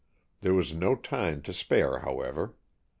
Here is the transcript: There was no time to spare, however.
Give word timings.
There 0.39 0.55
was 0.55 0.73
no 0.73 0.95
time 0.95 1.43
to 1.43 1.53
spare, 1.53 1.99
however. 1.99 2.55